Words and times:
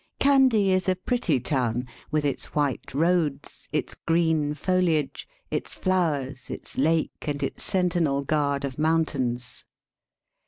Kandy 0.19 0.69
is 0.71 0.89
a 0.89 0.95
pretty 0.95 1.39
town, 1.39 1.85
with 2.09 2.25
its 2.25 2.55
white 2.55 2.95
roads, 2.95 3.69
its 3.71 3.93
green 3.93 4.55
foliage, 4.55 5.27
its 5.51 5.75
flowers, 5.75 6.49
its 6.49 6.75
lake, 6.75 7.25
and 7.27 7.43
its 7.43 7.61
sentinel 7.63 8.23
guard 8.23 8.65
of 8.65 8.79
mountains. 8.79 9.63